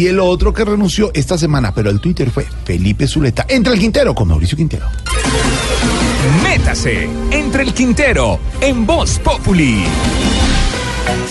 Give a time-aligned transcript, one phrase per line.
[0.00, 3.44] Y el otro que renunció esta semana, pero el Twitter fue Felipe Zuleta.
[3.46, 4.86] Entra el Quintero con Mauricio Quintero.
[6.42, 9.84] Métase entre el Quintero en Voz Populi.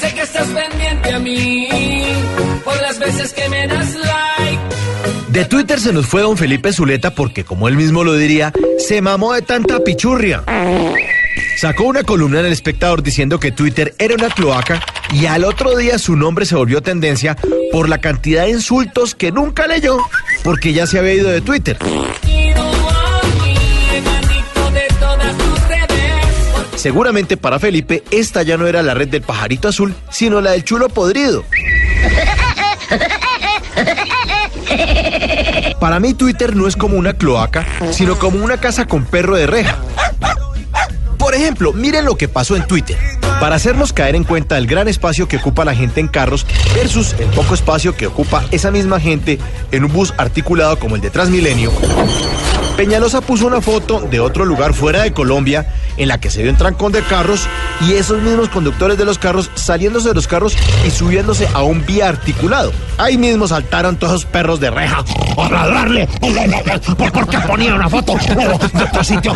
[0.00, 1.68] Sé que estás pendiente a mí
[2.64, 4.62] por las veces que me das like.
[5.28, 9.02] De Twitter se nos fue don Felipe Zuleta porque, como él mismo lo diría, se
[9.02, 10.42] mamó de tanta pichurria.
[11.58, 14.80] Sacó una columna en el espectador diciendo que Twitter era una cloaca
[15.12, 17.36] y al otro día su nombre se volvió tendencia
[17.72, 19.98] por la cantidad de insultos que nunca leyó
[20.42, 21.78] porque ya se había ido de Twitter.
[26.76, 30.64] Seguramente para Felipe esta ya no era la red del pajarito azul, sino la del
[30.64, 31.44] chulo podrido.
[35.80, 39.46] Para mí Twitter no es como una cloaca, sino como una casa con perro de
[39.46, 39.78] reja.
[41.18, 42.98] Por ejemplo, miren lo que pasó en Twitter.
[43.40, 47.14] Para hacernos caer en cuenta del gran espacio que ocupa la gente en carros versus
[47.18, 49.38] el poco espacio que ocupa esa misma gente
[49.70, 51.72] en un bus articulado como el de Transmilenio,
[52.76, 56.50] Peñalosa puso una foto de otro lugar fuera de Colombia en la que se vio
[56.50, 57.46] un trancón de carros
[57.80, 61.86] y esos mismos conductores de los carros saliéndose de los carros y subiéndose a un
[61.86, 62.72] vía articulado.
[62.98, 65.04] Ahí mismo saltaron todos esos perros de reja
[65.36, 66.08] a ladrarle.
[66.96, 69.34] ¿Por, por qué ponía una foto de este sitio?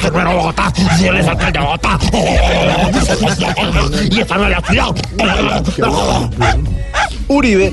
[0.00, 1.98] Que no era Bogotá, si él es alcalde de Bogotá.
[4.10, 4.56] Y esta no le.
[7.28, 7.72] Uribe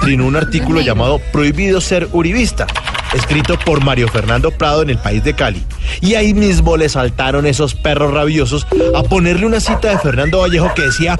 [0.00, 2.66] trinó un artículo llamado Prohibido ser uribista,
[3.14, 5.64] escrito por Mario Fernando Prado en el país de Cali.
[6.00, 10.72] Y ahí mismo le saltaron esos perros rabiosos a ponerle una cita de Fernando Vallejo
[10.74, 11.16] que decía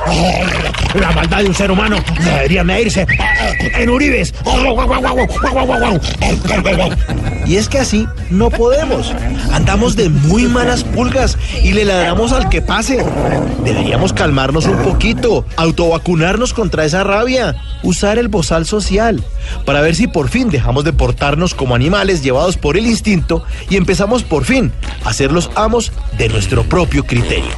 [0.98, 3.06] La maldad de un ser humano debería medirse
[3.60, 4.34] en Uribes.
[7.46, 9.12] Y es que así no podemos.
[9.52, 13.04] Andamos de muy malas pulgas y le ladramos al que pase.
[13.64, 19.22] Deberíamos calmarnos un poquito, autovacunarnos contra esa rabia, usar el bozal social,
[19.64, 21.81] para ver si por fin dejamos de portarnos como animales
[22.22, 24.72] llevados por el instinto y empezamos por fin
[25.04, 27.50] a ser los amos de nuestro propio criterio.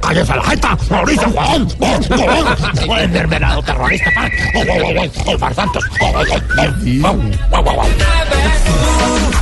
[0.00, 0.76] ¡Cállese la jeta!
[0.90, 1.68] ¡Mauricio Juan!
[3.00, 4.10] ¡Envermelado terrorista!
[5.38, 5.84] ¡Farsantos!
[6.00, 6.22] Una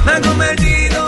[0.06, 0.99] vez tú